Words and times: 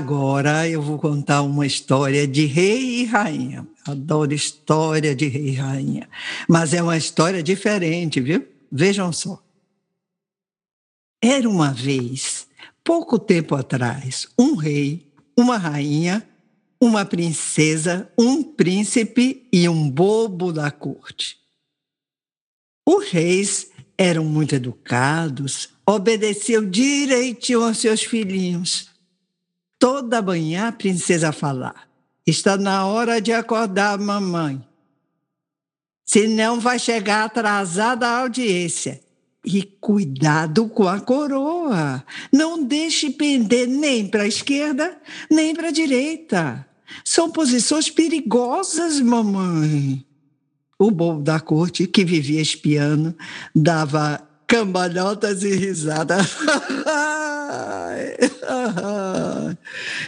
Agora 0.00 0.66
eu 0.66 0.80
vou 0.80 0.98
contar 0.98 1.42
uma 1.42 1.66
história 1.66 2.26
de 2.26 2.46
rei 2.46 3.02
e 3.02 3.04
rainha. 3.04 3.68
Adoro 3.86 4.32
história 4.32 5.14
de 5.14 5.28
rei 5.28 5.48
e 5.48 5.54
rainha. 5.54 6.08
Mas 6.48 6.72
é 6.72 6.82
uma 6.82 6.96
história 6.96 7.42
diferente, 7.42 8.18
viu? 8.18 8.48
Vejam 8.72 9.12
só. 9.12 9.42
Era 11.22 11.46
uma 11.46 11.70
vez, 11.70 12.48
pouco 12.82 13.18
tempo 13.18 13.54
atrás, 13.54 14.26
um 14.38 14.54
rei, 14.54 15.06
uma 15.36 15.58
rainha, 15.58 16.26
uma 16.80 17.04
princesa, 17.04 18.10
um 18.18 18.42
príncipe 18.42 19.46
e 19.52 19.68
um 19.68 19.90
bobo 19.90 20.50
da 20.50 20.70
corte. 20.70 21.36
Os 22.88 23.06
reis 23.10 23.70
eram 23.98 24.24
muito 24.24 24.54
educados, 24.54 25.68
obedeciam 25.84 26.64
direitinho 26.64 27.62
aos 27.62 27.76
seus 27.76 28.02
filhinhos. 28.02 28.89
Toda 29.80 30.20
manhã 30.20 30.68
a 30.68 30.72
princesa 30.72 31.32
falar: 31.32 31.88
Está 32.26 32.58
na 32.58 32.86
hora 32.86 33.18
de 33.18 33.32
acordar, 33.32 33.98
mamãe. 33.98 34.62
Senão 36.04 36.60
vai 36.60 36.78
chegar 36.78 37.24
atrasada 37.24 38.06
a 38.06 38.18
audiência. 38.18 39.00
E 39.42 39.62
cuidado 39.62 40.68
com 40.68 40.86
a 40.86 41.00
coroa. 41.00 42.04
Não 42.30 42.62
deixe 42.62 43.08
pender 43.08 43.66
nem 43.66 44.06
para 44.06 44.24
a 44.24 44.28
esquerda, 44.28 45.00
nem 45.30 45.54
para 45.54 45.68
a 45.68 45.72
direita. 45.72 46.68
São 47.02 47.30
posições 47.30 47.88
perigosas, 47.88 49.00
mamãe. 49.00 50.04
O 50.78 50.90
bobo 50.90 51.22
da 51.22 51.40
corte, 51.40 51.86
que 51.86 52.04
vivia 52.04 52.42
espiando, 52.42 53.16
dava 53.54 54.29
cambalhotas 54.50 55.44
e 55.44 55.54
risadas. 55.54 56.36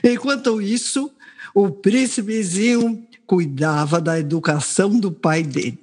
Enquanto 0.02 0.60
isso, 0.60 1.12
o 1.54 1.70
príncipezinho 1.70 3.06
cuidava 3.24 4.00
da 4.00 4.18
educação 4.18 4.98
do 4.98 5.12
pai 5.12 5.44
dele. 5.44 5.78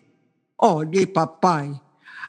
Olhe, 0.57 1.07
papai, 1.07 1.79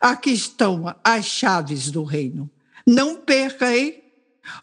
aqui 0.00 0.30
estão 0.30 0.94
as 1.02 1.24
chaves 1.24 1.90
do 1.90 2.04
reino. 2.04 2.48
Não 2.86 3.16
perca, 3.16 3.76
hein? 3.76 4.00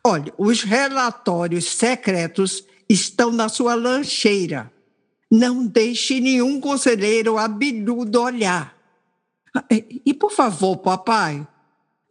Olha, 0.01 0.33
os 0.37 0.63
relatórios 0.63 1.65
secretos 1.65 2.63
estão 2.87 3.29
na 3.29 3.49
sua 3.49 3.75
lancheira. 3.75 4.71
Não 5.29 5.67
deixe 5.67 6.21
nenhum 6.21 6.61
conselheiro 6.61 7.37
abelhudo 7.37 8.21
olhar. 8.21 8.73
E, 9.69 10.01
e, 10.05 10.13
por 10.13 10.31
favor, 10.31 10.77
papai, 10.77 11.45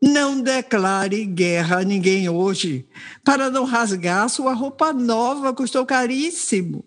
não 0.03 0.41
declare 0.41 1.25
guerra 1.25 1.81
a 1.81 1.85
ninguém 1.85 2.29
hoje, 2.29 2.87
para 3.25 3.51
não 3.51 3.65
rasgar 3.65 4.29
sua 4.29 4.53
roupa 4.53 4.93
nova, 4.93 5.55
custou 5.55 5.87
caríssimo. 5.87 6.85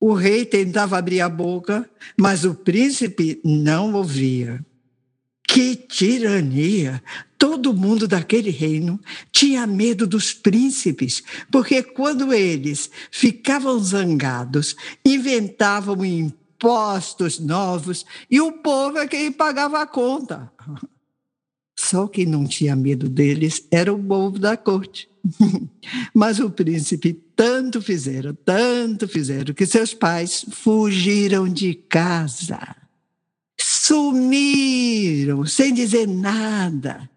O 0.00 0.12
rei 0.12 0.44
tentava 0.44 0.98
abrir 0.98 1.20
a 1.20 1.28
boca, 1.28 1.88
mas 2.18 2.44
o 2.44 2.54
príncipe 2.54 3.40
não 3.44 3.94
ouvia. 3.94 4.64
Que 5.46 5.76
tirania! 5.76 7.02
Todo 7.38 7.74
mundo 7.74 8.08
daquele 8.08 8.50
reino 8.50 8.98
tinha 9.30 9.66
medo 9.66 10.06
dos 10.06 10.32
príncipes, 10.32 11.22
porque 11.50 11.82
quando 11.82 12.32
eles 12.32 12.90
ficavam 13.10 13.78
zangados, 13.78 14.74
inventavam 15.04 16.04
impostos 16.04 17.38
novos 17.38 18.04
e 18.30 18.40
o 18.40 18.52
povo 18.52 18.98
é 18.98 19.06
quem 19.06 19.30
pagava 19.30 19.80
a 19.80 19.86
conta. 19.86 20.50
Só 21.94 22.08
quem 22.08 22.26
não 22.26 22.44
tinha 22.44 22.74
medo 22.74 23.08
deles 23.08 23.68
era 23.70 23.94
o 23.94 24.02
povo 24.02 24.36
da 24.36 24.56
corte. 24.56 25.08
Mas 26.12 26.40
o 26.40 26.50
príncipe 26.50 27.12
tanto 27.36 27.80
fizeram, 27.80 28.34
tanto 28.44 29.06
fizeram, 29.06 29.54
que 29.54 29.64
seus 29.64 29.94
pais 29.94 30.44
fugiram 30.50 31.48
de 31.48 31.72
casa. 31.72 32.74
Sumiram 33.56 35.46
sem 35.46 35.72
dizer 35.72 36.08
nada 36.08 37.08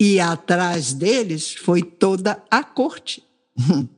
e 0.00 0.18
atrás 0.18 0.92
deles 0.92 1.54
foi 1.54 1.80
toda 1.80 2.42
a 2.50 2.64
corte. 2.64 3.22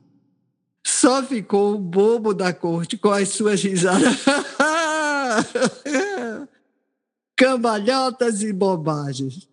Só 0.85 1.23
ficou 1.23 1.73
o 1.73 1.79
bobo 1.79 2.31
da 2.31 2.53
corte 2.53 2.95
com 2.95 3.09
as 3.09 3.29
suas 3.29 3.63
risadas. 3.63 4.19
Cambalhotas 7.35 8.43
e 8.43 8.53
bobagens. 8.53 9.49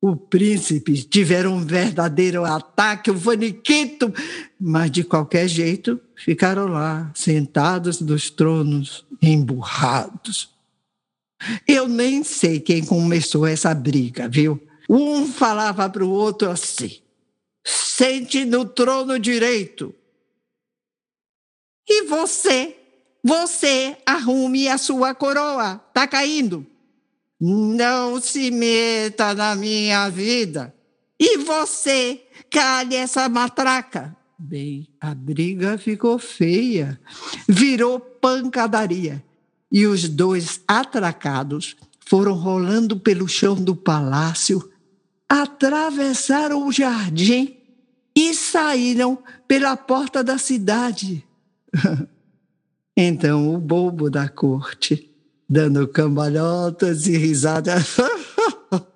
O 0.00 0.14
príncipe 0.14 1.02
tiveram 1.02 1.54
um 1.54 1.64
verdadeiro 1.64 2.44
ataque, 2.44 3.10
um 3.10 3.18
faniquito, 3.18 4.12
mas 4.60 4.90
de 4.90 5.02
qualquer 5.02 5.48
jeito 5.48 6.00
ficaram 6.14 6.66
lá, 6.66 7.10
sentados 7.14 8.00
nos 8.00 8.30
tronos, 8.30 9.06
emburrados. 9.22 10.50
Eu 11.66 11.88
nem 11.88 12.22
sei 12.22 12.60
quem 12.60 12.84
começou 12.84 13.46
essa 13.46 13.74
briga, 13.74 14.28
viu? 14.28 14.60
Um 14.88 15.26
falava 15.26 15.88
para 15.88 16.04
o 16.04 16.10
outro 16.10 16.50
assim: 16.50 16.98
sente 17.64 18.44
no 18.44 18.64
trono 18.64 19.18
direito. 19.18 19.94
E 21.88 22.02
você, 22.04 22.76
você 23.24 23.96
arrume 24.04 24.68
a 24.68 24.76
sua 24.76 25.14
coroa, 25.14 25.76
tá 25.92 26.06
caindo. 26.06 26.66
Não 27.40 28.20
se 28.20 28.50
meta 28.50 29.34
na 29.34 29.54
minha 29.54 30.08
vida. 30.08 30.74
E 31.18 31.38
você, 31.38 32.22
cale 32.50 32.94
essa 32.94 33.28
matraca. 33.28 34.16
Bem, 34.38 34.88
a 35.00 35.14
briga 35.14 35.78
ficou 35.78 36.18
feia, 36.18 37.00
virou 37.48 37.98
pancadaria. 37.98 39.22
E 39.70 39.86
os 39.86 40.08
dois 40.08 40.60
atracados 40.66 41.76
foram 42.06 42.34
rolando 42.34 42.98
pelo 42.98 43.26
chão 43.26 43.54
do 43.54 43.74
palácio 43.74 44.70
atravessaram 45.28 46.66
o 46.66 46.72
jardim 46.72 47.56
e 48.14 48.32
saíram 48.34 49.18
pela 49.46 49.76
porta 49.76 50.22
da 50.22 50.38
cidade. 50.38 51.24
então 52.96 53.54
o 53.54 53.58
bobo 53.58 54.08
da 54.08 54.28
corte, 54.28 55.10
dando 55.48 55.86
cambalhotas 55.86 57.06
e 57.06 57.16
risadas, 57.16 57.96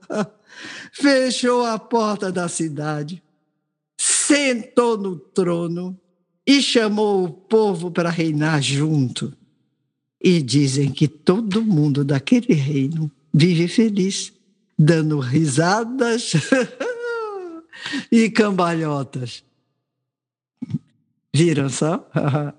fechou 0.93 1.65
a 1.65 1.79
porta 1.79 2.33
da 2.33 2.49
cidade, 2.49 3.23
sentou 3.99 4.97
no 4.97 5.17
trono 5.17 5.99
e 6.47 6.61
chamou 6.61 7.25
o 7.25 7.31
povo 7.31 7.91
para 7.91 8.11
reinar 8.11 8.61
junto. 8.61 9.33
E 10.23 10.43
dizem 10.43 10.91
que 10.91 11.09
todo 11.09 11.65
mundo 11.65 12.05
daquele 12.05 12.53
reino 12.53 13.11
vive 13.33 13.69
feliz 13.69 14.33
dando 14.79 15.19
risadas 15.19 16.33
e 18.11 18.31
cambalhotas. 18.31 19.45
Viram 21.35 21.69
só? 21.69 22.09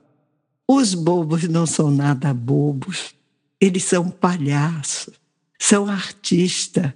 Os 0.67 0.93
bobos 0.93 1.43
não 1.49 1.65
são 1.65 1.91
nada 1.91 2.33
bobos. 2.33 3.13
Eles 3.61 3.83
são 3.83 4.09
palhaços, 4.09 5.13
são 5.59 5.87
artistas. 5.87 6.91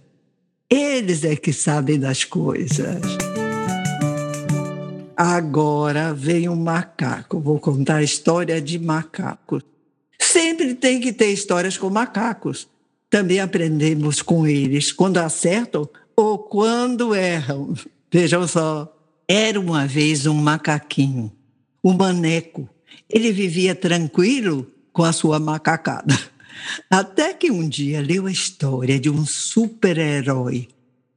Eles 0.70 1.24
é 1.24 1.36
que 1.36 1.54
sabem 1.54 2.00
das 2.00 2.24
coisas. 2.24 3.02
Agora 5.16 6.14
vem 6.14 6.50
um 6.50 6.56
macaco. 6.56 7.40
Vou 7.40 7.60
contar 7.60 7.98
a 7.98 8.04
história 8.04 8.60
de 8.60 8.80
macacos. 8.80 9.64
Sempre 10.20 10.74
tem 10.74 11.00
que 11.00 11.14
ter 11.14 11.32
histórias 11.32 11.78
com 11.78 11.90
macacos 11.90 12.68
também 13.16 13.40
aprendemos 13.40 14.22
com 14.22 14.46
eles 14.46 14.92
quando 14.92 15.20
acertam 15.20 15.88
ou 16.18 16.38
quando 16.38 17.16
erram. 17.16 17.74
Vejam 18.12 18.46
só. 18.46 18.94
Era 19.26 19.58
uma 19.58 19.88
vez 19.88 20.26
um 20.26 20.34
macaquinho, 20.34 21.32
um 21.82 21.94
maneco. 21.94 22.68
Ele 23.10 23.32
vivia 23.32 23.74
tranquilo 23.74 24.70
com 24.92 25.04
a 25.04 25.14
sua 25.14 25.40
macacada. 25.40 26.14
Até 26.90 27.34
que 27.34 27.52
um 27.52 27.68
dia 27.68 28.02
leu 28.02 28.26
a 28.26 28.32
história 28.32 29.00
de 29.00 29.10
um 29.10 29.26
super-herói 29.26 30.68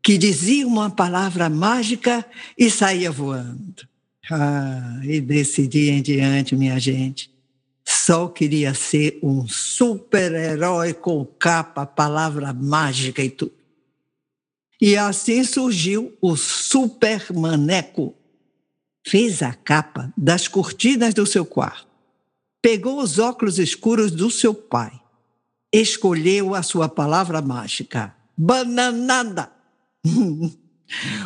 que 0.02 0.17
dizia 0.17 0.67
uma 0.67 0.88
palavra 0.88 1.50
mágica 1.50 2.25
e 2.56 2.70
saía 2.70 3.11
voando. 3.11 3.87
Ah, 4.31 5.00
e 5.05 5.20
desse 5.20 5.67
dia 5.67 5.93
em 5.93 6.02
diante, 6.02 6.56
minha 6.56 6.79
gente, 6.79 7.31
só 7.85 8.29
queria 8.29 8.75
ser 8.75 9.19
um 9.23 9.46
super-herói 9.49 10.94
com 10.94 11.25
capa, 11.25 11.87
palavra 11.87 12.52
mágica 12.52 13.23
e 13.23 13.31
tudo. 13.31 13.52
E 14.81 14.96
assim 14.96 15.43
surgiu 15.43 16.17
o 16.20 16.37
Supermaneco. 16.37 18.14
Fez 19.06 19.43
a 19.43 19.52
capa 19.52 20.12
das 20.17 20.46
cortinas 20.46 21.14
do 21.14 21.26
seu 21.26 21.44
quarto. 21.44 21.88
Pegou 22.62 23.02
os 23.02 23.19
óculos 23.19 23.58
escuros 23.58 24.11
do 24.11 24.31
seu 24.31 24.55
pai. 24.55 24.93
Escolheu 25.73 26.55
a 26.55 26.62
sua 26.62 26.88
palavra 26.88 27.43
mágica. 27.43 28.15
Bananada! 28.37 29.50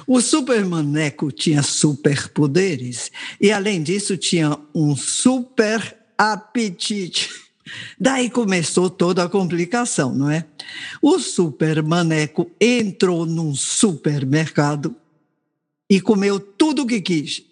O 0.06 0.21
super 0.21 0.65
maneco 0.65 1.31
tinha 1.31 1.62
superpoderes 1.62 3.12
e, 3.41 3.53
além 3.53 3.83
disso, 3.83 4.17
tinha 4.17 4.59
um 4.75 4.97
super 4.97 5.97
apetite. 6.19 7.31
Daí 7.99 8.29
começou 8.29 8.91
toda 8.91 9.23
a 9.23 9.29
complicação, 9.29 10.15
não 10.15 10.29
é? 10.29 10.44
O 11.00 11.19
super 11.19 11.83
maneco 11.83 12.50
entrou 12.61 13.25
num 13.25 13.55
supermercado 13.55 14.97
e 15.89 16.00
comeu 16.00 16.41
tudo 16.41 16.83
o 16.83 16.87
que 16.87 17.00
quis. 17.00 17.44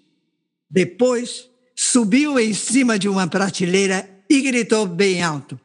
Depois, 0.69 1.49
subiu 1.77 2.39
em 2.39 2.53
cima 2.53 2.99
de 2.99 3.09
uma 3.09 3.29
prateleira 3.29 4.09
e 4.29 4.41
gritou 4.41 4.87
bem 4.87 5.23
alto: 5.23 5.59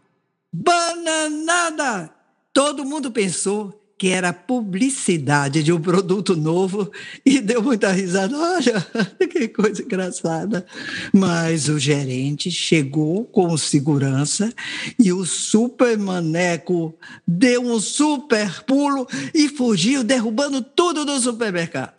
Bananada! 0.57 2.09
Todo 2.53 2.85
mundo 2.85 3.11
pensou 3.11 3.81
que 3.97 4.07
era 4.07 4.31
publicidade 4.31 5.61
de 5.61 5.73
um 5.73 5.81
produto 5.81 6.33
novo 6.33 6.89
e 7.25 7.41
deu 7.41 7.61
muita 7.61 7.91
risada. 7.91 8.37
Olha, 8.37 8.87
que 9.29 9.49
coisa 9.49 9.83
engraçada. 9.83 10.65
Mas 11.13 11.67
o 11.67 11.77
gerente 11.77 12.49
chegou 12.49 13.25
com 13.25 13.57
segurança 13.57 14.53
e 14.97 15.11
o 15.11 15.25
super 15.25 15.97
maneco 15.97 16.97
deu 17.27 17.61
um 17.61 17.79
super 17.79 18.63
pulo 18.63 19.05
e 19.33 19.49
fugiu, 19.49 20.05
derrubando 20.05 20.61
tudo 20.61 21.03
do 21.03 21.19
supermercado. 21.19 21.93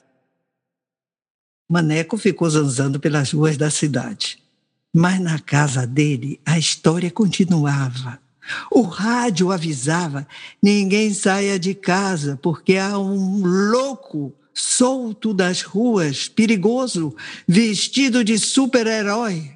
Maneco 1.68 2.16
ficou 2.16 2.48
zanzando 2.48 2.98
pelas 2.98 3.32
ruas 3.32 3.58
da 3.58 3.70
cidade. 3.70 4.38
Mas 4.94 5.20
na 5.20 5.38
casa 5.38 5.86
dele 5.86 6.40
a 6.46 6.58
história 6.58 7.10
continuava. 7.10 8.24
O 8.70 8.82
rádio 8.82 9.50
avisava: 9.52 10.26
ninguém 10.62 11.12
saia 11.12 11.58
de 11.58 11.74
casa, 11.74 12.38
porque 12.42 12.76
há 12.76 12.98
um 12.98 13.42
louco 13.44 14.32
solto 14.52 15.34
das 15.34 15.62
ruas, 15.62 16.28
perigoso, 16.28 17.14
vestido 17.46 18.24
de 18.24 18.38
super-herói. 18.38 19.52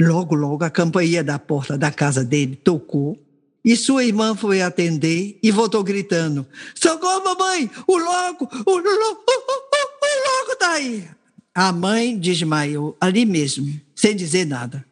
Logo, 0.00 0.34
logo, 0.34 0.64
a 0.64 0.70
campainha 0.70 1.22
da 1.22 1.38
porta 1.38 1.76
da 1.76 1.90
casa 1.90 2.24
dele 2.24 2.56
tocou 2.56 3.18
e 3.64 3.76
sua 3.76 4.04
irmã 4.04 4.34
foi 4.34 4.62
atender 4.62 5.38
e 5.42 5.50
voltou 5.50 5.84
gritando: 5.84 6.46
Socorro, 6.74 7.24
mamãe! 7.24 7.70
O 7.86 7.98
louco! 7.98 8.48
O 8.66 8.78
louco! 8.78 9.24
O 9.26 10.38
louco 10.38 10.56
tá 10.58 10.72
aí! 10.72 11.08
A 11.54 11.72
mãe 11.72 12.16
desmaiou 12.16 12.96
ali 13.00 13.26
mesmo, 13.26 13.78
sem 13.94 14.16
dizer 14.16 14.46
nada. 14.46 14.84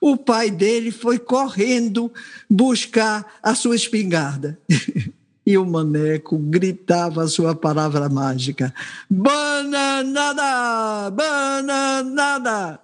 O 0.00 0.16
pai 0.16 0.50
dele 0.50 0.90
foi 0.90 1.18
correndo 1.18 2.10
buscar 2.48 3.38
a 3.42 3.54
sua 3.54 3.76
espingarda. 3.76 4.58
E 5.48 5.56
o 5.56 5.64
maneco 5.64 6.36
gritava 6.36 7.22
a 7.22 7.26
sua 7.26 7.54
palavra 7.54 8.06
mágica: 8.10 8.74
Bananada! 9.08 11.10
Bananada! 11.10 12.78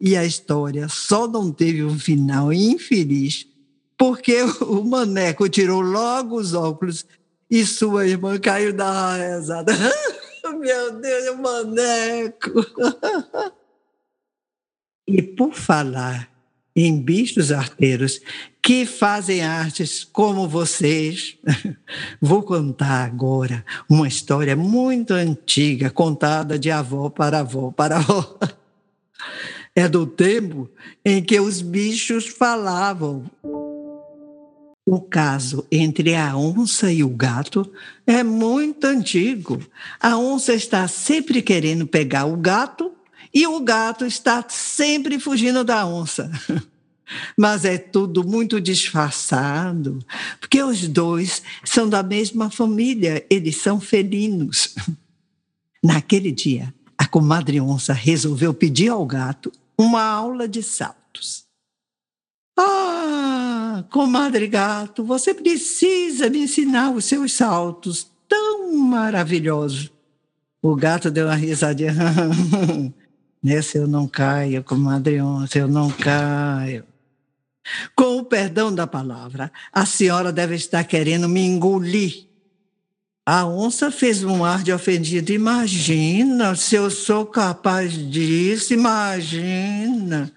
E 0.00 0.16
a 0.16 0.24
história 0.24 0.88
só 0.88 1.28
não 1.28 1.52
teve 1.52 1.84
um 1.84 1.96
final 1.96 2.52
infeliz 2.52 3.46
porque 3.96 4.42
o 4.66 4.82
maneco 4.82 5.48
tirou 5.48 5.80
logo 5.82 6.40
os 6.40 6.54
óculos 6.54 7.06
e 7.50 7.66
sua 7.66 8.06
irmã 8.06 8.38
caiu 8.38 8.72
da 8.72 9.14
rezada. 9.14 9.74
Meu 10.58 10.98
Deus, 10.98 11.28
o 11.28 11.42
maneco! 11.42 12.66
E 15.12 15.20
por 15.20 15.54
falar 15.54 16.30
em 16.74 17.02
bichos 17.02 17.50
arteiros 17.50 18.20
que 18.62 18.86
fazem 18.86 19.42
artes 19.42 20.04
como 20.04 20.46
vocês, 20.46 21.36
vou 22.22 22.44
contar 22.44 23.06
agora 23.06 23.64
uma 23.88 24.06
história 24.06 24.54
muito 24.54 25.12
antiga, 25.12 25.90
contada 25.90 26.56
de 26.56 26.70
avó 26.70 27.10
para 27.10 27.40
avó 27.40 27.72
para 27.72 27.96
avó. 27.96 28.38
É 29.74 29.88
do 29.88 30.06
tempo 30.06 30.70
em 31.04 31.20
que 31.20 31.40
os 31.40 31.60
bichos 31.60 32.28
falavam. 32.28 33.24
O 34.86 35.00
caso 35.00 35.66
entre 35.72 36.14
a 36.14 36.36
onça 36.36 36.92
e 36.92 37.02
o 37.02 37.08
gato 37.08 37.68
é 38.06 38.22
muito 38.22 38.84
antigo. 38.84 39.60
A 39.98 40.16
onça 40.16 40.54
está 40.54 40.86
sempre 40.86 41.42
querendo 41.42 41.84
pegar 41.84 42.26
o 42.26 42.36
gato 42.36 42.92
e 43.32 43.46
o 43.46 43.60
gato 43.60 44.04
está 44.04 44.44
sempre 44.48 45.18
fugindo 45.18 45.64
da 45.64 45.86
onça. 45.86 46.30
Mas 47.36 47.64
é 47.64 47.76
tudo 47.76 48.22
muito 48.22 48.60
disfarçado, 48.60 49.98
porque 50.38 50.62
os 50.62 50.86
dois 50.86 51.42
são 51.64 51.88
da 51.88 52.02
mesma 52.02 52.50
família, 52.50 53.26
eles 53.28 53.56
são 53.56 53.80
felinos. 53.80 54.74
Naquele 55.82 56.30
dia, 56.30 56.72
a 56.96 57.06
comadre 57.06 57.60
onça 57.60 57.92
resolveu 57.92 58.54
pedir 58.54 58.88
ao 58.88 59.04
gato 59.04 59.50
uma 59.76 60.02
aula 60.02 60.46
de 60.46 60.62
saltos. 60.62 61.44
Ah, 62.56 63.82
comadre 63.90 64.46
gato, 64.46 65.02
você 65.02 65.32
precisa 65.32 66.28
me 66.28 66.40
ensinar 66.40 66.90
os 66.90 67.06
seus 67.06 67.32
saltos 67.32 68.06
tão 68.28 68.76
maravilhosos. 68.76 69.90
O 70.62 70.76
gato 70.76 71.10
deu 71.10 71.26
uma 71.26 71.34
risadinha. 71.34 71.94
Nessa 73.42 73.78
eu 73.78 73.86
não 73.86 74.06
caio, 74.06 74.62
comadre 74.62 75.20
onça, 75.22 75.58
eu 75.58 75.68
não 75.68 75.90
caio. 75.90 76.84
Com 77.96 78.18
o 78.18 78.24
perdão 78.24 78.74
da 78.74 78.86
palavra, 78.86 79.50
a 79.72 79.86
senhora 79.86 80.30
deve 80.30 80.56
estar 80.56 80.84
querendo 80.84 81.28
me 81.28 81.40
engolir. 81.40 82.26
A 83.24 83.46
onça 83.46 83.90
fez 83.90 84.22
um 84.24 84.44
ar 84.44 84.62
de 84.62 84.72
ofendido. 84.72 85.32
Imagina 85.32 86.54
se 86.54 86.74
eu 86.74 86.90
sou 86.90 87.24
capaz 87.24 87.92
disso, 87.92 88.74
imagina. 88.74 90.30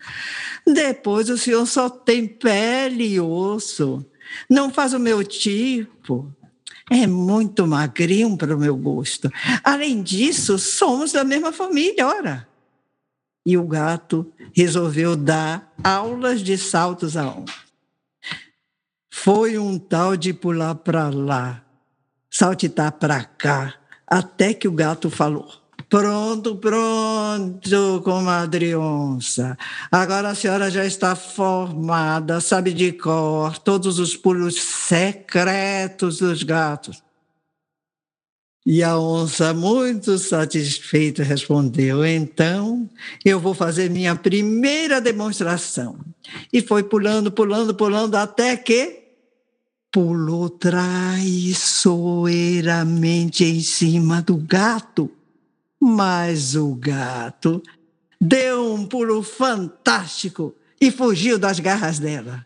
Depois 0.65 1.29
o 1.29 1.37
senhor 1.37 1.65
só 1.65 1.89
tem 1.89 2.25
pele 2.25 3.15
e 3.15 3.19
osso. 3.19 4.05
Não 4.49 4.71
faz 4.71 4.93
o 4.93 4.99
meu 4.99 5.23
tipo. 5.23 6.31
É 6.89 7.05
muito 7.07 7.67
magrinho 7.67 8.37
para 8.37 8.55
o 8.55 8.59
meu 8.59 8.77
gosto. 8.77 9.29
Além 9.61 10.01
disso, 10.01 10.57
somos 10.57 11.11
da 11.11 11.23
mesma 11.23 11.51
família, 11.51 12.07
ora 12.07 12.52
e 13.45 13.57
o 13.57 13.67
gato 13.67 14.31
resolveu 14.55 15.15
dar 15.15 15.73
aulas 15.83 16.41
de 16.41 16.57
saltos 16.57 17.17
a 17.17 17.27
um. 17.27 17.45
Foi 19.11 19.57
um 19.57 19.77
tal 19.77 20.17
de 20.17 20.33
pular 20.33 20.75
para 20.75 21.09
lá, 21.09 21.63
saltitar 22.29 22.91
para 22.93 23.23
cá, 23.23 23.75
até 24.07 24.53
que 24.53 24.67
o 24.67 24.71
gato 24.71 25.09
falou: 25.09 25.47
Pronto, 25.89 26.55
pronto, 26.55 28.01
comadre 28.03 28.75
onça. 28.75 29.55
Agora 29.91 30.29
a 30.29 30.35
senhora 30.35 30.71
já 30.71 30.83
está 30.83 31.15
formada, 31.15 32.41
sabe 32.41 32.73
de 32.73 32.93
cor 32.93 33.59
todos 33.59 33.99
os 33.99 34.15
pulos 34.15 34.55
secretos 34.59 36.17
dos 36.17 36.41
gatos. 36.41 37.02
E 38.65 38.81
a 38.81 38.97
onça, 38.97 39.53
muito 39.53 40.17
satisfeita, 40.17 41.21
respondeu: 41.21 42.05
Então 42.05 42.89
eu 43.25 43.37
vou 43.39 43.53
fazer 43.53 43.89
minha 43.89 44.15
primeira 44.15 45.01
demonstração. 45.01 45.99
E 46.51 46.61
foi 46.61 46.83
pulando, 46.83 47.29
pulando, 47.29 47.75
pulando, 47.75 48.15
até 48.15 48.55
que 48.55 49.03
pulou 49.91 50.49
traiçoeiramente 50.49 53.43
em 53.43 53.59
cima 53.61 54.21
do 54.21 54.37
gato. 54.37 55.11
Mas 55.79 56.55
o 56.55 56.73
gato 56.73 57.61
deu 58.19 58.73
um 58.73 58.85
pulo 58.85 59.21
fantástico 59.21 60.55
e 60.79 60.89
fugiu 60.89 61.37
das 61.37 61.59
garras 61.59 61.99
dela. 61.99 62.45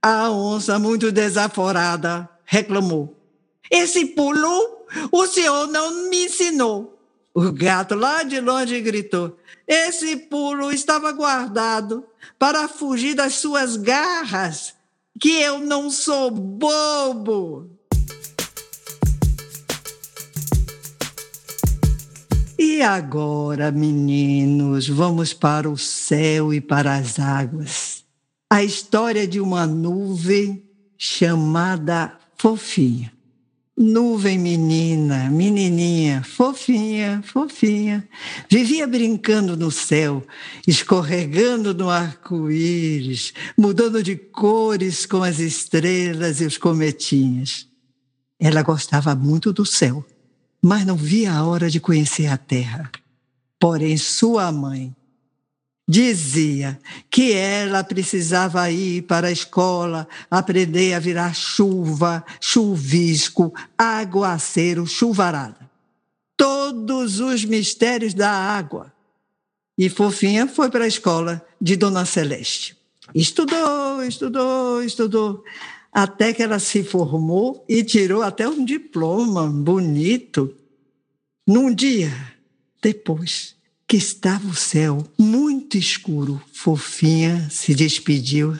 A 0.00 0.30
onça, 0.30 0.78
muito 0.78 1.12
desaforada, 1.12 2.26
reclamou. 2.46 3.23
Esse 3.70 4.06
pulo 4.06 4.84
o 5.10 5.26
senhor 5.26 5.66
não 5.68 6.08
me 6.08 6.26
ensinou. 6.26 6.98
O 7.34 7.50
gato 7.50 7.94
lá 7.94 8.22
de 8.22 8.40
longe 8.40 8.80
gritou: 8.80 9.36
Esse 9.66 10.16
pulo 10.16 10.70
estava 10.70 11.12
guardado 11.12 12.04
para 12.38 12.68
fugir 12.68 13.14
das 13.14 13.34
suas 13.34 13.76
garras, 13.76 14.74
que 15.20 15.40
eu 15.40 15.58
não 15.58 15.90
sou 15.90 16.30
bobo. 16.30 17.70
E 22.56 22.82
agora, 22.82 23.70
meninos, 23.72 24.88
vamos 24.88 25.32
para 25.32 25.68
o 25.68 25.76
céu 25.76 26.54
e 26.54 26.60
para 26.60 26.94
as 26.94 27.18
águas. 27.18 28.04
A 28.48 28.62
história 28.62 29.26
de 29.26 29.40
uma 29.40 29.66
nuvem 29.66 30.64
chamada 30.96 32.16
Fofinha. 32.36 33.13
Nuvem 33.76 34.38
menina, 34.38 35.28
menininha, 35.28 36.22
fofinha, 36.22 37.20
fofinha, 37.24 38.08
vivia 38.48 38.86
brincando 38.86 39.56
no 39.56 39.68
céu, 39.68 40.24
escorregando 40.64 41.74
no 41.74 41.90
arco-íris, 41.90 43.34
mudando 43.58 44.00
de 44.00 44.14
cores 44.14 45.06
com 45.06 45.24
as 45.24 45.40
estrelas 45.40 46.40
e 46.40 46.46
os 46.46 46.56
cometinhas. 46.56 47.66
Ela 48.38 48.62
gostava 48.62 49.12
muito 49.16 49.52
do 49.52 49.66
céu, 49.66 50.04
mas 50.62 50.86
não 50.86 50.96
via 50.96 51.32
a 51.32 51.44
hora 51.44 51.68
de 51.68 51.80
conhecer 51.80 52.28
a 52.28 52.36
terra. 52.36 52.88
Porém, 53.58 53.96
sua 53.96 54.52
mãe 54.52 54.94
dizia 55.86 56.78
que 57.10 57.32
ela 57.32 57.84
precisava 57.84 58.70
ir 58.70 59.02
para 59.02 59.28
a 59.28 59.32
escola, 59.32 60.08
aprender 60.30 60.94
a 60.94 60.98
virar 60.98 61.34
chuva, 61.34 62.24
chuvisco, 62.40 63.52
aguaceiro, 63.76 64.86
chuvarada. 64.86 65.70
Todos 66.36 67.20
os 67.20 67.44
mistérios 67.44 68.14
da 68.14 68.30
água. 68.30 68.92
E 69.76 69.88
Fofinha 69.88 70.46
foi 70.46 70.70
para 70.70 70.84
a 70.84 70.88
escola 70.88 71.44
de 71.60 71.76
Dona 71.76 72.04
Celeste. 72.04 72.76
Estudou, 73.14 74.02
estudou, 74.02 74.82
estudou, 74.82 75.44
até 75.92 76.32
que 76.32 76.42
ela 76.42 76.58
se 76.58 76.82
formou 76.82 77.64
e 77.68 77.84
tirou 77.84 78.22
até 78.22 78.48
um 78.48 78.64
diploma 78.64 79.46
bonito. 79.46 80.54
Num 81.46 81.74
dia 81.74 82.10
depois, 82.82 83.54
que 83.86 83.96
estava 83.96 84.46
o 84.48 84.54
céu 84.54 85.06
muito 85.18 85.53
escuro. 85.78 86.40
Fofinha 86.52 87.48
se 87.50 87.74
despediu, 87.74 88.56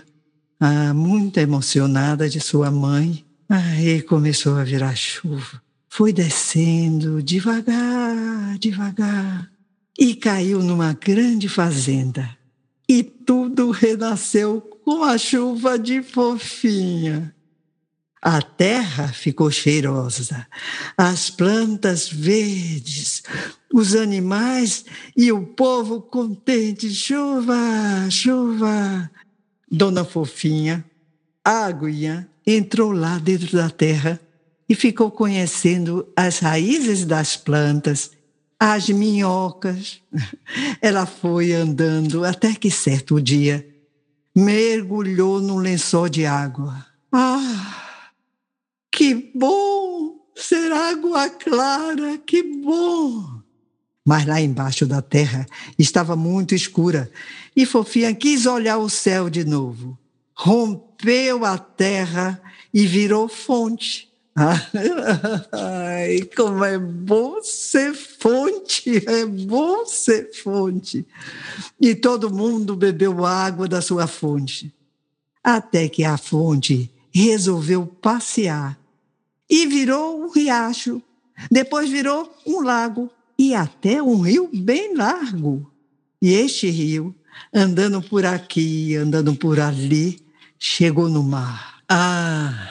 ah, 0.60 0.94
muito 0.94 1.38
emocionada 1.38 2.28
de 2.28 2.40
sua 2.40 2.70
mãe. 2.70 3.24
Aí 3.48 4.00
começou 4.02 4.56
a 4.56 4.64
virar 4.64 4.94
chuva. 4.94 5.62
Foi 5.88 6.12
descendo 6.12 7.22
devagar, 7.22 8.58
devagar, 8.58 9.50
e 9.98 10.14
caiu 10.14 10.62
numa 10.62 10.92
grande 10.92 11.48
fazenda. 11.48 12.36
E 12.88 13.02
tudo 13.02 13.70
renasceu 13.70 14.60
com 14.84 15.02
a 15.02 15.16
chuva 15.16 15.78
de 15.78 16.02
fofinha. 16.02 17.33
A 18.26 18.40
terra 18.40 19.08
ficou 19.08 19.50
cheirosa, 19.50 20.46
as 20.96 21.28
plantas 21.28 22.08
verdes, 22.08 23.22
os 23.70 23.94
animais 23.94 24.86
e 25.14 25.30
o 25.30 25.44
povo 25.44 26.00
contente. 26.00 26.88
Chuva, 26.88 28.08
chuva. 28.08 29.10
Dona 29.70 30.06
Fofinha, 30.06 30.82
a 31.44 31.66
aguinha, 31.66 32.26
entrou 32.46 32.92
lá 32.92 33.18
dentro 33.18 33.58
da 33.58 33.68
terra 33.68 34.18
e 34.66 34.74
ficou 34.74 35.10
conhecendo 35.10 36.08
as 36.16 36.38
raízes 36.38 37.04
das 37.04 37.36
plantas, 37.36 38.12
as 38.58 38.88
minhocas. 38.88 40.00
Ela 40.80 41.04
foi 41.04 41.52
andando 41.52 42.24
até 42.24 42.54
que 42.54 42.70
certo 42.70 43.20
dia 43.20 43.68
mergulhou 44.34 45.42
num 45.42 45.58
lençol 45.58 46.08
de 46.08 46.24
água. 46.24 46.86
Ah! 47.12 47.83
Que 48.94 49.32
bom 49.34 50.20
ser 50.36 50.70
água 50.70 51.28
clara, 51.28 52.16
que 52.16 52.44
bom! 52.44 53.42
Mas 54.04 54.24
lá 54.24 54.40
embaixo 54.40 54.86
da 54.86 55.02
terra 55.02 55.44
estava 55.76 56.14
muito 56.14 56.54
escura 56.54 57.10
e 57.56 57.66
Fofinha 57.66 58.14
quis 58.14 58.46
olhar 58.46 58.78
o 58.78 58.88
céu 58.88 59.28
de 59.28 59.44
novo. 59.44 59.98
Rompeu 60.32 61.44
a 61.44 61.58
terra 61.58 62.40
e 62.72 62.86
virou 62.86 63.28
fonte. 63.28 64.08
Ai, 65.50 66.20
como 66.36 66.64
é 66.64 66.78
bom 66.78 67.42
ser 67.42 67.94
fonte, 67.94 69.04
é 69.08 69.26
bom 69.26 69.84
ser 69.86 70.30
fonte. 70.40 71.04
E 71.80 71.96
todo 71.96 72.32
mundo 72.32 72.76
bebeu 72.76 73.26
água 73.26 73.66
da 73.66 73.82
sua 73.82 74.06
fonte. 74.06 74.72
Até 75.42 75.88
que 75.88 76.04
a 76.04 76.16
fonte 76.16 76.88
resolveu 77.12 77.86
passear 77.86 78.83
e 79.48 79.66
virou 79.66 80.22
um 80.22 80.30
riacho. 80.30 81.02
Depois 81.50 81.90
virou 81.90 82.34
um 82.46 82.60
lago 82.60 83.10
e 83.38 83.54
até 83.54 84.02
um 84.02 84.20
rio 84.20 84.48
bem 84.52 84.94
largo. 84.94 85.70
E 86.20 86.32
este 86.32 86.70
rio, 86.70 87.14
andando 87.52 88.00
por 88.00 88.24
aqui, 88.24 88.96
andando 88.96 89.34
por 89.34 89.60
ali, 89.60 90.20
chegou 90.58 91.08
no 91.08 91.22
mar. 91.22 91.82
Ah, 91.88 92.70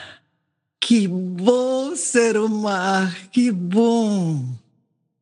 que 0.80 1.06
bom 1.06 1.94
ser 1.94 2.36
o 2.36 2.48
mar, 2.48 3.28
que 3.30 3.52
bom! 3.52 4.44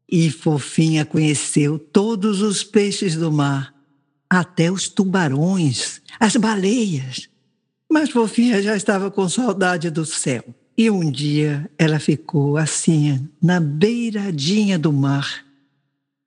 E 0.09 0.31
Fofinha 0.31 1.05
conheceu 1.05 1.79
todos 1.79 2.43
os 2.43 2.65
peixes 2.65 3.17
do 3.17 3.31
mar, 3.31 3.75
até 4.29 4.71
os 4.71 4.89
tubarões, 4.89 6.01
as 6.19 6.37
baleias. 6.37 7.29
Mas 7.89 8.11
Fofinha 8.11 8.63
já 8.63 8.77
estava 8.77 9.11
com 9.11 9.29
saudade 9.29 9.91
do 9.91 10.05
céu. 10.07 10.45
E 10.77 10.91
um 10.91 11.11
dia 11.11 11.71
ela 11.79 11.99
ficou 11.99 12.57
assim, 12.57 13.29
na 13.41 13.61
beiradinha 13.61 14.79
do 14.79 14.93
mar. 14.93 15.45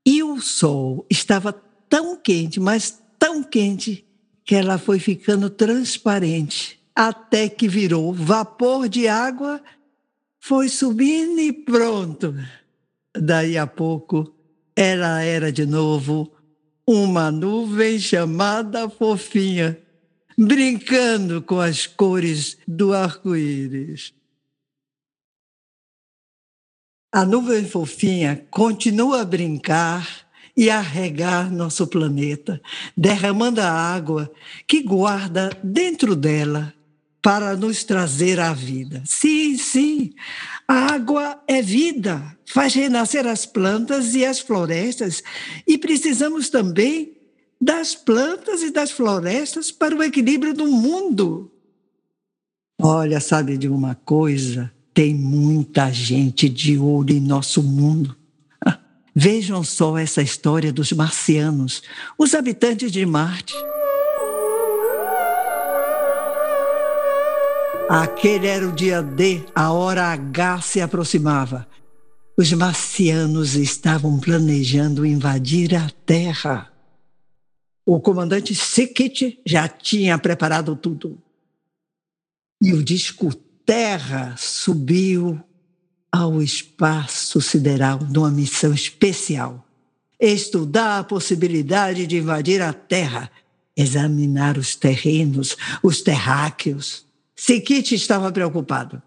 E 0.06 0.22
o 0.22 0.40
sol 0.40 1.06
estava 1.10 1.52
tão 1.90 2.16
quente, 2.16 2.60
mas 2.60 3.02
tão 3.18 3.42
quente, 3.42 4.06
que 4.44 4.54
ela 4.54 4.78
foi 4.78 5.00
ficando 5.00 5.50
transparente, 5.50 6.80
até 6.96 7.50
que 7.50 7.68
virou 7.68 8.14
vapor 8.14 8.88
de 8.88 9.08
água, 9.08 9.62
foi 10.40 10.70
subindo 10.70 11.40
e 11.40 11.52
pronto. 11.52 12.36
Daí 13.18 13.58
a 13.58 13.66
pouco, 13.66 14.32
ela 14.76 15.22
era 15.22 15.52
de 15.52 15.66
novo 15.66 16.32
uma 16.88 17.32
nuvem 17.32 17.98
chamada 17.98 18.88
Fofinha, 18.88 19.76
brincando 20.38 21.42
com 21.42 21.60
as 21.60 21.88
cores 21.88 22.58
do 22.68 22.94
arco-íris. 22.94 24.14
A 27.16 27.24
nuvem 27.24 27.64
fofinha 27.64 28.46
continua 28.52 29.22
a 29.22 29.26
brincar 29.26 30.06
e 30.54 30.70
a 30.70 30.82
regar 30.82 31.50
nosso 31.50 31.88
planeta, 31.88 32.62
derramando 32.98 33.62
a 33.62 33.72
água 33.72 34.30
que 34.68 34.84
guarda 34.84 35.50
dentro 35.64 36.14
dela 36.14 36.74
para 37.22 37.56
nos 37.56 37.86
trazer 37.86 38.38
a 38.38 38.52
vida. 38.52 39.02
Sim, 39.06 39.58
sim, 39.58 40.14
a 40.68 40.94
água 40.94 41.42
é 41.48 41.62
vida, 41.62 42.38
faz 42.46 42.74
renascer 42.74 43.26
as 43.26 43.46
plantas 43.46 44.14
e 44.14 44.26
as 44.26 44.42
florestas, 44.42 45.24
e 45.66 45.78
precisamos 45.78 46.50
também 46.50 47.16
das 47.62 47.96
plantas 47.96 48.62
e 48.62 48.72
das 48.72 48.92
florestas 48.92 49.72
para 49.72 49.96
o 49.96 50.04
equilíbrio 50.04 50.54
do 50.54 50.68
mundo. 50.68 51.50
Olha, 52.78 53.22
sabe 53.22 53.58
de 53.58 53.70
uma 53.70 53.96
coisa? 53.96 54.75
Tem 54.96 55.14
muita 55.14 55.92
gente 55.92 56.48
de 56.48 56.80
olho 56.80 57.12
em 57.14 57.20
nosso 57.20 57.62
mundo. 57.62 58.16
Vejam 59.14 59.62
só 59.62 59.98
essa 59.98 60.22
história 60.22 60.72
dos 60.72 60.94
marcianos, 60.94 61.84
os 62.18 62.34
habitantes 62.34 62.94
de 62.94 63.06
Marte. 63.06 63.54
Aquele 67.90 68.48
era 68.48 68.66
o 68.66 68.72
dia 68.72 69.04
D, 69.04 69.44
a 69.54 69.74
hora 69.74 70.14
H 70.14 70.62
se 70.62 70.80
aproximava. 70.80 71.68
Os 72.38 72.54
marcianos 72.54 73.56
estavam 73.56 74.18
planejando 74.18 75.06
invadir 75.06 75.76
a 75.76 75.90
Terra. 76.06 76.72
O 77.86 78.00
comandante 78.00 78.56
Sikit 78.56 79.42
já 79.46 79.68
tinha 79.68 80.18
preparado 80.18 80.74
tudo. 80.74 81.22
E 82.62 82.74
o 82.74 82.82
disco 82.82 83.36
Terra 83.66 84.36
subiu 84.38 85.42
ao 86.12 86.42
espaço 86.42 87.42
sideral 87.42 88.00
numa 88.00 88.30
missão 88.30 88.74
especial. 88.74 89.66
Estudar 90.20 91.00
a 91.00 91.04
possibilidade 91.04 92.06
de 92.06 92.18
invadir 92.18 92.62
a 92.62 92.72
Terra, 92.72 93.30
examinar 93.76 94.58
os 94.58 94.76
terrenos, 94.76 95.58
os 95.82 96.02
terráqueos. 96.02 97.06
Sikit 97.36 97.96
estava 97.96 98.32
preocupado. 98.32 99.02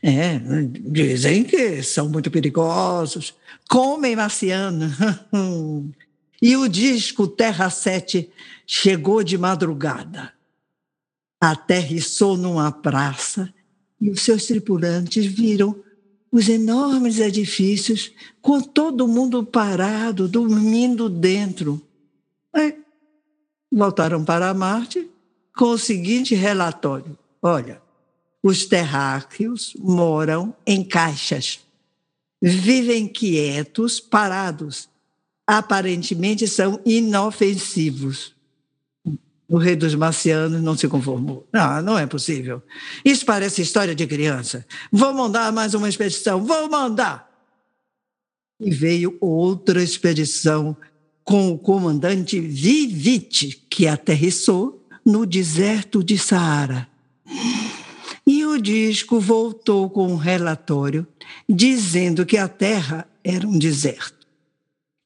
É, 0.00 0.38
dizem 0.70 1.42
que 1.42 1.82
são 1.82 2.08
muito 2.08 2.30
perigosos, 2.30 3.34
comem 3.68 4.14
marciano. 4.14 4.86
e 6.40 6.56
o 6.56 6.68
disco 6.68 7.26
Terra 7.26 7.68
7 7.68 8.30
chegou 8.64 9.24
de 9.24 9.36
madrugada. 9.36 10.32
Aterrissou 11.40 12.36
numa 12.36 12.70
praça 12.70 13.52
e 14.00 14.10
os 14.10 14.22
seus 14.22 14.46
tripulantes 14.46 15.26
viram 15.26 15.76
os 16.30 16.48
enormes 16.48 17.18
edifícios 17.18 18.12
com 18.40 18.60
todo 18.60 19.08
mundo 19.08 19.44
parado, 19.44 20.28
dormindo 20.28 21.08
dentro. 21.08 21.82
É, 22.54 22.74
voltaram 23.72 24.24
para 24.24 24.52
Marte 24.54 25.08
com 25.56 25.70
o 25.70 25.78
seguinte 25.78 26.34
relatório: 26.34 27.18
olha, 27.42 27.80
os 28.42 28.66
terráqueos 28.66 29.74
moram 29.78 30.54
em 30.66 30.84
caixas, 30.84 31.60
vivem 32.40 33.08
quietos, 33.08 33.98
parados, 33.98 34.88
aparentemente 35.46 36.46
são 36.46 36.80
inofensivos. 36.84 38.37
O 39.48 39.56
rei 39.56 39.74
dos 39.74 39.94
marcianos 39.94 40.60
não 40.60 40.76
se 40.76 40.86
conformou. 40.88 41.48
Não, 41.50 41.80
não 41.80 41.98
é 41.98 42.06
possível. 42.06 42.62
Isso 43.02 43.24
parece 43.24 43.62
história 43.62 43.94
de 43.94 44.06
criança. 44.06 44.66
Vou 44.92 45.14
mandar 45.14 45.50
mais 45.52 45.72
uma 45.72 45.88
expedição, 45.88 46.44
vou 46.44 46.68
mandar. 46.68 47.26
E 48.60 48.70
veio 48.70 49.16
outra 49.20 49.82
expedição 49.82 50.76
com 51.24 51.50
o 51.50 51.58
comandante 51.58 52.38
Vivite, 52.38 53.64
que 53.70 53.86
aterrissou 53.86 54.86
no 55.04 55.24
deserto 55.24 56.04
de 56.04 56.18
Saara. 56.18 56.86
E 58.26 58.44
o 58.44 58.60
disco 58.60 59.18
voltou 59.18 59.88
com 59.88 60.12
um 60.12 60.16
relatório 60.16 61.06
dizendo 61.48 62.26
que 62.26 62.36
a 62.36 62.48
terra 62.48 63.08
era 63.24 63.46
um 63.46 63.58
deserto, 63.58 64.26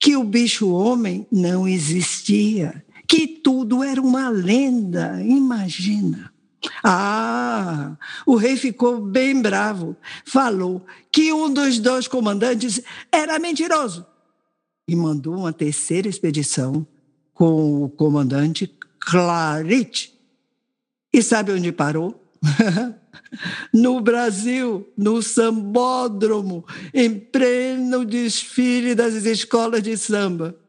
que 0.01 0.17
o 0.17 0.25
bicho-homem 0.25 1.27
não 1.31 1.69
existia 1.69 2.85
que 3.13 3.27
tudo 3.27 3.85
era 3.85 4.01
uma 4.01 4.31
lenda, 4.31 5.23
imagina. 5.23 6.33
Ah, 6.83 7.95
o 8.25 8.37
rei 8.37 8.57
ficou 8.57 9.03
bem 9.03 9.43
bravo. 9.43 9.95
Falou 10.25 10.83
que 11.13 11.31
um 11.31 11.53
dos 11.53 11.79
dois 11.79 12.09
comandantes 12.09 12.81
era 13.13 13.39
mentiroso 13.39 14.07
e 14.89 14.97
mandou 14.97 15.37
uma 15.37 15.53
terceira 15.53 16.09
expedição 16.09 16.87
com 17.35 17.85
o 17.85 17.91
comandante 17.91 18.75
Clarit. 18.99 20.19
E 21.13 21.23
sabe 21.23 21.53
onde 21.53 21.71
parou? 21.71 22.19
no 23.75 24.01
Brasil, 24.01 24.91
no 24.97 25.21
sambódromo, 25.21 26.65
em 26.95 27.19
pleno 27.19 28.07
desfile 28.07 28.95
das 28.95 29.13
escolas 29.27 29.83
de 29.83 29.99
samba 29.99 30.62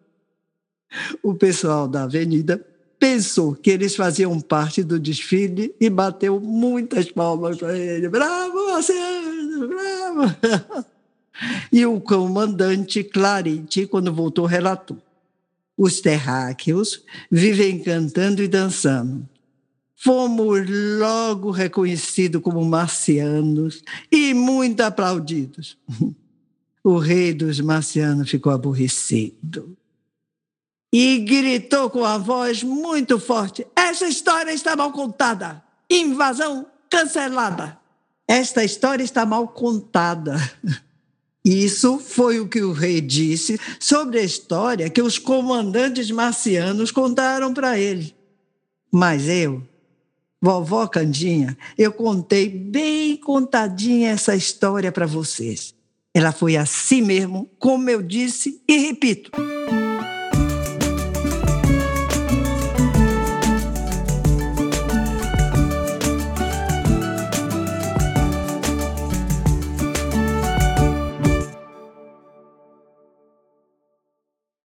o 1.22 1.34
pessoal 1.34 1.88
da 1.88 2.04
avenida 2.04 2.66
pensou 3.00 3.54
que 3.54 3.70
eles 3.70 3.96
faziam 3.96 4.40
parte 4.40 4.82
do 4.82 4.98
desfile 4.98 5.76
e 5.78 5.90
bateu 5.90 6.40
muitas 6.40 7.12
palmas 7.12 7.58
para 7.58 7.78
ele. 7.78 8.08
Bravo, 8.08 8.72
Marciano, 8.72 9.68
bravo! 9.68 10.86
E 11.72 11.86
o 11.86 12.00
comandante 12.00 13.04
Clarite, 13.04 13.88
quando 13.88 14.14
voltou, 14.14 14.46
relatou. 14.46 14.98
Os 15.78 16.00
terráqueos 16.00 17.04
vivem 17.30 17.80
cantando 17.80 18.44
e 18.44 18.48
dançando. 18.48 19.28
Fomos 19.96 20.62
logo 21.00 21.50
reconhecidos 21.50 22.42
como 22.42 22.64
marcianos 22.64 23.84
e 24.12 24.34
muito 24.34 24.82
aplaudidos. 24.82 25.78
O 26.86 26.98
rei 26.98 27.34
dos 27.34 27.62
marcianos 27.62 28.30
ficou 28.30 28.52
aborrecido 28.52 29.74
e 30.94 31.18
gritou 31.18 31.90
com 31.90 32.06
a 32.06 32.20
voz 32.20 32.62
muito 32.62 33.20
forte: 33.20 33.66
Esta 33.76 34.08
história 34.08 34.52
está 34.52 34.76
mal 34.76 34.92
contada. 34.92 35.64
Invasão 35.90 36.68
cancelada. 36.88 37.80
Esta 38.28 38.64
história 38.64 39.04
está 39.04 39.26
mal 39.26 39.48
contada. 39.48 40.36
Isso 41.44 42.00
foi 42.00 42.40
o 42.40 42.48
que 42.48 42.62
o 42.62 42.72
rei 42.72 43.02
disse 43.02 43.60
sobre 43.78 44.20
a 44.20 44.24
história 44.24 44.90
que 44.90 45.02
os 45.02 45.18
comandantes 45.18 46.10
marcianos 46.10 46.90
contaram 46.90 47.54
para 47.54 47.78
ele. 47.78 48.16
Mas 48.90 49.28
eu, 49.28 49.62
vovó 50.40 50.88
Candinha, 50.88 51.58
eu 51.78 51.92
contei 51.92 52.48
bem 52.48 53.18
contadinha 53.18 54.12
essa 54.12 54.36
história 54.36 54.90
para 54.90 55.06
vocês. 55.06 55.76
Ela 56.14 56.32
foi 56.32 56.56
assim 56.56 57.02
mesmo, 57.02 57.50
como 57.60 57.90
eu 57.90 58.02
disse 58.02 58.62
e 58.66 58.78
repito. 58.78 59.32